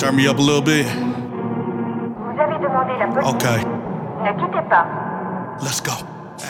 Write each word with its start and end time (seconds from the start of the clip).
Turn 0.00 0.16
me 0.16 0.26
up 0.26 0.38
a 0.38 0.40
little 0.40 0.62
bit. 0.62 0.86
Vous 0.86 2.40
avez 2.40 2.58
demandé 2.58 2.92
la 2.98 3.06
police. 3.08 3.34
Okay, 3.34 3.60
Ne 4.24 4.32
quittez 4.32 4.66
pas. 4.70 4.86
let's 5.62 5.82
go. 5.82 5.92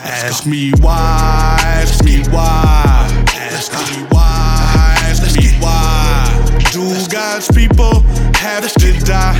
Ask 0.05 0.45
me 0.45 0.71
why, 0.79 1.57
ask 1.81 2.01
me 2.05 2.23
why, 2.31 3.09
ask 3.51 3.73
me 3.73 4.05
why, 4.09 4.95
ask 5.03 5.35
me 5.35 5.49
why. 5.59 6.31
Do 6.71 6.95
God's 7.09 7.51
people 7.51 7.99
have 8.39 8.71
to 8.71 8.93
die? 9.03 9.35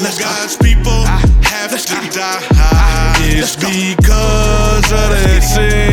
Do 0.00 0.10
God's 0.22 0.58
people 0.58 1.04
ah. 1.06 1.22
have 1.44 1.70
to 1.70 1.96
die? 2.10 2.42
Ah. 2.56 3.16
It's 3.22 3.56
because 3.56 4.92
of 4.92 5.08
their 5.08 5.40
sin. 5.40 5.83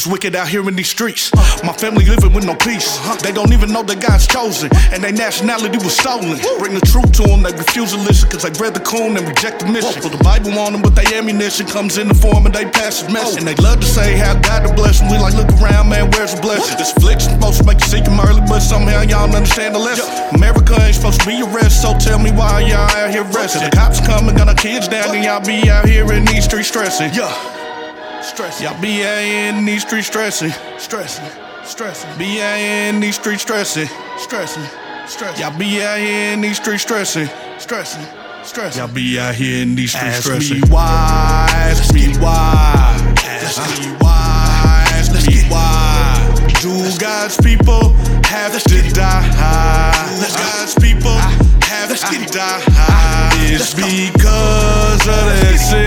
It's 0.00 0.08
wicked 0.08 0.32
out 0.34 0.48
here 0.48 0.66
in 0.66 0.72
these 0.80 0.88
streets. 0.88 1.28
My 1.60 1.76
family 1.76 2.08
living 2.08 2.32
with 2.32 2.48
no 2.48 2.56
peace. 2.56 2.96
They 3.20 3.36
don't 3.36 3.52
even 3.52 3.68
know 3.68 3.84
that 3.84 4.00
God's 4.00 4.24
chosen, 4.24 4.72
and 4.96 5.04
their 5.04 5.12
nationality 5.12 5.76
was 5.76 5.92
stolen. 5.92 6.40
Bring 6.56 6.72
the 6.72 6.80
truth 6.88 7.12
to 7.20 7.28
them, 7.28 7.44
they 7.44 7.52
refuse 7.52 7.92
to 7.92 8.00
listen 8.00 8.24
because 8.24 8.48
they 8.48 8.54
read 8.56 8.72
the 8.72 8.80
coon 8.80 9.20
and 9.20 9.28
reject 9.28 9.60
the 9.60 9.68
mission. 9.68 10.00
Put 10.00 10.16
the 10.16 10.24
Bible 10.24 10.56
on 10.56 10.72
them, 10.72 10.80
but 10.80 10.96
their 10.96 11.04
ammunition 11.12 11.68
comes 11.68 12.00
in 12.00 12.08
the 12.08 12.16
form 12.16 12.48
of 12.48 12.56
they 12.56 12.64
passive 12.64 13.12
message. 13.12 13.44
And 13.44 13.46
they 13.46 13.52
love 13.60 13.84
to 13.84 13.86
say 13.86 14.16
how 14.16 14.40
God 14.40 14.64
to 14.64 14.72
bless 14.72 15.04
them. 15.04 15.12
We 15.12 15.20
like, 15.20 15.36
look 15.36 15.52
around, 15.60 15.92
man, 15.92 16.08
where's 16.16 16.32
the 16.32 16.40
blessing? 16.40 16.80
This 16.80 16.96
affliction 16.96 17.36
supposed 17.36 17.60
to 17.60 17.68
make 17.68 17.84
you 17.84 17.92
seek 17.92 18.08
him 18.08 18.16
early, 18.24 18.40
but 18.48 18.64
somehow 18.64 19.04
y'all 19.04 19.28
don't 19.28 19.36
understand 19.36 19.76
the 19.76 19.84
lesson. 19.84 20.08
America 20.32 20.80
ain't 20.80 20.96
supposed 20.96 21.20
to 21.20 21.26
be 21.28 21.36
your 21.36 21.52
rest, 21.52 21.84
so 21.84 21.92
tell 22.00 22.16
me 22.16 22.32
why 22.32 22.64
y'all 22.64 22.88
out 22.88 23.12
here 23.12 23.28
resting. 23.36 23.68
The 23.68 23.76
cops 23.76 24.00
coming, 24.00 24.32
gun 24.32 24.48
our 24.48 24.56
kids 24.56 24.88
down, 24.88 25.12
and 25.12 25.20
y'all 25.28 25.44
be 25.44 25.68
out 25.68 25.84
here 25.84 26.08
in 26.08 26.24
these 26.24 26.48
streets 26.48 26.72
stressing. 26.72 27.12
Yeah. 27.12 27.68
Stressing. 28.22 28.66
Y'all 28.66 28.80
be 28.80 29.02
out 29.02 29.22
here 29.22 29.48
in 29.48 29.64
these 29.64 29.80
streets 29.80 30.08
stressing. 30.08 30.52
Stressing. 30.78 31.24
Stressing. 31.64 32.18
Be 32.18 32.42
out 32.42 32.58
here 32.58 32.92
in 32.92 33.00
these 33.00 33.14
streets 33.14 33.42
stressing. 33.42 33.88
Stressing. 34.18 34.62
Stressing. 35.06 35.42
Y'all 35.42 35.58
be 35.58 35.82
out 35.82 35.98
here 35.98 36.34
in 36.34 36.42
these 36.42 36.56
streets 36.58 36.82
stressing. 36.82 37.28
Stressing. 37.58 38.04
Stressing. 38.44 38.78
Y'all 38.78 38.94
be 38.94 39.18
out 39.18 39.34
here 39.34 39.62
in 39.62 39.74
these 39.74 39.92
streets 39.92 40.18
stressing. 40.18 40.58
Ask 40.58 40.68
me 40.68 40.70
why. 40.70 41.46
Ask 41.50 41.94
me 41.94 42.08
why. 42.18 43.14
Ask 43.24 43.80
me 43.80 43.86
why. 44.00 44.84
Ask 44.92 45.26
me 45.26 45.40
why. 45.48 46.30
Do 46.60 46.98
God's 47.00 47.40
people 47.40 47.72
ah. 47.72 48.20
have 48.26 48.52
to 48.62 48.92
die? 48.92 49.24
Do 50.20 50.28
God's 50.36 50.74
people 50.74 51.16
have 51.64 51.88
to 51.88 52.26
die? 52.30 52.60
It's 53.48 53.72
because 53.72 55.08
of 55.08 55.24
their 55.40 55.56
sin. 55.56 55.79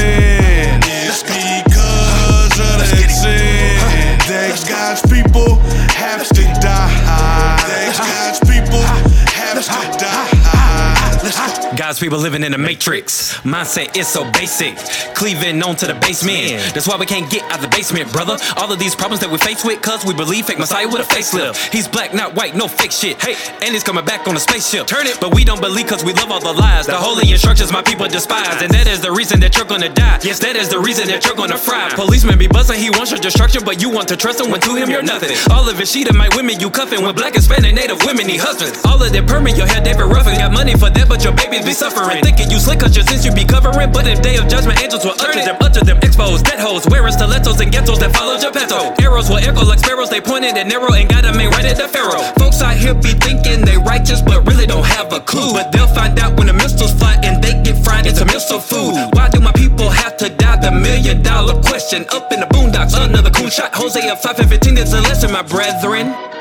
Go. 11.35 11.75
God's 11.75 11.99
people 11.99 12.19
living 12.19 12.43
in 12.43 12.53
a 12.53 12.57
matrix. 12.57 13.37
Mindset 13.41 13.97
is 13.97 14.07
so 14.07 14.29
basic. 14.31 14.75
Cleaving 15.15 15.61
on 15.63 15.75
to 15.77 15.87
the 15.87 15.95
basement. 15.95 16.49
That's 16.73 16.87
why 16.87 16.97
we 16.97 17.05
can't 17.05 17.29
get 17.29 17.43
out 17.51 17.61
the 17.61 17.67
basement, 17.67 18.11
brother. 18.11 18.37
All 18.57 18.71
of 18.71 18.79
these 18.79 18.95
problems 18.95 19.21
that 19.21 19.29
we 19.29 19.37
face 19.37 19.65
with, 19.65 19.81
cause 19.81 20.05
we 20.05 20.13
believe 20.13 20.45
fake 20.45 20.59
Messiah 20.59 20.87
with 20.87 21.01
a 21.01 21.09
facelift. 21.09 21.71
He's 21.71 21.87
black, 21.87 22.13
not 22.13 22.35
white, 22.35 22.55
no 22.55 22.67
fake 22.67 22.91
shit. 22.91 23.21
Hey, 23.21 23.35
and 23.61 23.73
he's 23.73 23.83
coming 23.83 24.05
back 24.05 24.27
on 24.27 24.35
a 24.35 24.39
spaceship. 24.39 24.87
Turn 24.87 25.07
it. 25.07 25.17
But 25.19 25.33
we 25.33 25.43
don't 25.43 25.61
believe 25.61 25.87
cause 25.87 26.03
we 26.03 26.13
love 26.13 26.31
all 26.31 26.39
the 26.39 26.53
lies. 26.53 26.85
The 26.85 26.95
holy 26.95 27.31
instructions 27.31 27.71
my 27.71 27.81
people 27.81 28.07
despise. 28.07 28.61
And 28.61 28.71
that 28.71 28.87
is 28.87 29.01
the 29.01 29.11
reason 29.11 29.39
that 29.41 29.55
you're 29.57 29.65
gonna 29.65 29.89
die. 29.89 30.19
Yes, 30.23 30.39
that 30.39 30.55
is 30.55 30.69
the 30.69 30.79
reason 30.79 31.07
that 31.07 31.25
you're 31.25 31.35
gonna 31.35 31.57
fry. 31.57 31.89
Policeman 31.95 32.37
be 32.37 32.47
buzzing, 32.47 32.79
he 32.79 32.89
wants 32.91 33.11
your 33.11 33.19
destruction, 33.19 33.63
but 33.65 33.81
you 33.81 33.89
want 33.89 34.07
to 34.09 34.17
trust 34.17 34.39
him 34.39 34.51
when 34.51 34.61
to 34.61 34.75
him 34.75 34.89
you're 34.89 35.03
nothing. 35.03 35.35
All 35.51 35.67
of 35.67 35.77
his 35.77 35.91
sheet 35.91 36.09
of 36.09 36.15
my 36.15 36.29
women 36.35 36.59
you 36.59 36.69
cuffing. 36.69 37.01
When 37.03 37.15
black, 37.15 37.33
Hispanic, 37.33 37.73
native 37.73 38.03
women 38.05 38.27
need 38.27 38.39
husbands. 38.39 38.79
All 38.85 39.01
of 39.01 39.11
that 39.11 39.27
permit, 39.27 39.57
your 39.57 39.67
hair 39.67 39.81
David 39.81 40.05
Ruffin. 40.05 40.35
Got 40.37 40.53
money 40.53 40.73
for 40.73 40.89
that, 40.89 41.09
but 41.09 41.22
your 41.23 41.33
babies 41.33 41.63
be 41.63 41.71
suffering. 41.71 42.21
Thinking 42.21 42.51
you 42.51 42.59
slick 42.59 42.79
cause 42.79 42.95
your 42.95 43.05
sins 43.05 43.25
you 43.25 43.31
be 43.31 43.45
covering. 43.45 43.91
But 43.91 44.07
in 44.07 44.19
day 44.21 44.35
of 44.37 44.47
judgment, 44.47 44.81
angels 44.81 45.05
will 45.05 45.15
utter 45.19 45.39
them, 45.39 45.57
utter 45.61 45.83
them, 45.83 45.97
expose 46.03 46.41
dead 46.41 46.59
hoes, 46.59 46.85
wearing 46.87 47.13
stilettos 47.13 47.59
and 47.59 47.71
ghettos 47.71 47.99
that 47.99 48.11
follow 48.13 48.37
Geppetto. 48.37 48.93
Arrows 49.01 49.29
will 49.29 49.37
echo 49.37 49.63
like 49.65 49.79
sparrows, 49.79 50.09
they 50.09 50.21
pointed 50.21 50.57
and 50.57 50.69
narrow 50.69 50.91
and 50.91 51.09
got 51.09 51.23
them 51.23 51.39
ain't 51.39 51.53
right 51.55 51.65
at 51.65 51.77
the 51.77 51.87
pharaoh. 51.87 52.21
Folks 52.37 52.61
out 52.61 52.75
here 52.75 52.93
be 52.93 53.15
thinking 53.15 53.63
they 53.63 53.77
righteous, 53.77 54.21
but 54.21 54.45
really 54.47 54.67
don't 54.67 54.85
have 54.85 55.11
a 55.13 55.19
clue. 55.21 55.53
But 55.53 55.71
they'll 55.71 55.87
find 55.87 56.19
out 56.19 56.37
when 56.37 56.47
the 56.47 56.53
missiles 56.53 56.93
fly 56.93 57.17
and 57.23 57.41
they 57.41 57.55
get 57.63 57.77
fried 57.83 58.05
into 58.05 58.25
missile 58.25 58.59
food. 58.59 58.93
Why 59.13 59.29
do 59.29 59.39
my 59.39 59.53
people 59.53 59.89
have 59.89 60.17
to 60.17 60.29
die? 60.29 60.59
The 60.59 60.71
million 60.71 61.21
dollar 61.21 61.61
question. 61.61 62.05
Up 62.11 62.31
in 62.31 62.39
the 62.39 62.47
boondocks, 62.47 62.93
another 62.95 63.31
coon 63.31 63.49
shot. 63.49 63.73
Hosea 63.73 64.15
5 64.15 64.39
and 64.39 64.49
15 64.49 64.77
is 64.77 64.93
a 64.93 65.01
lesson, 65.01 65.31
my 65.31 65.41
brethren. 65.41 66.32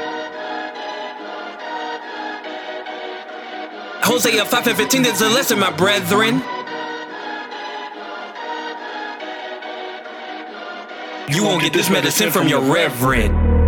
Hosea 4.05 4.45
5 4.45 4.67
and 4.67 4.77
15 4.77 5.05
is 5.05 5.21
a 5.21 5.29
lesson, 5.29 5.61
my 5.61 5.71
brethren. 5.71 6.43
You 11.29 11.45
won't 11.45 11.63
get 11.63 11.73
this 11.73 11.89
medicine 11.89 12.33
from 12.33 12.49
your 12.49 12.61
reverend. 12.61 13.62